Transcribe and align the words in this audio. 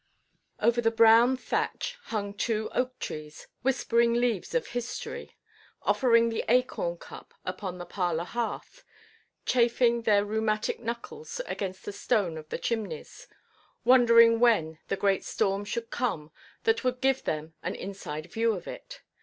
Over 0.59 0.81
the 0.81 0.89
brown 0.89 1.37
thatch 1.37 1.95
hung 2.05 2.33
two 2.33 2.71
oak–trees, 2.73 3.45
whispering 3.61 4.15
leaves 4.15 4.55
of 4.55 4.65
history, 4.69 5.37
offering 5.83 6.29
the 6.29 6.43
acorn 6.49 6.97
cup 6.97 7.35
upon 7.45 7.77
the 7.77 7.85
parlour 7.85 8.23
hearth, 8.23 8.83
chafing 9.45 10.01
their 10.01 10.25
rheumatic 10.25 10.79
knuckles 10.79 11.39
against 11.45 11.85
the 11.85 11.93
stone 11.93 12.35
of 12.35 12.49
the 12.49 12.57
chimneys, 12.57 13.27
wondering 13.85 14.39
when 14.39 14.79
the 14.87 14.97
great 14.97 15.23
storm 15.23 15.63
should 15.63 15.91
come 15.91 16.31
that 16.63 16.83
would 16.83 16.99
give 16.99 17.23
them 17.25 17.53
an 17.61 17.75
inside 17.75 18.25
view 18.31 18.53
of 18.53 18.65
it. 18.67 19.01